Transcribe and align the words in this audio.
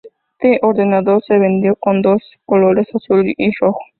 Este 0.39 0.57
ordenador 0.63 1.23
se 1.27 1.37
vendió 1.37 1.77
en 1.83 2.01
dos 2.01 2.23
colores: 2.47 2.87
azul 2.95 3.35
y 3.37 3.51
rojo. 3.59 3.79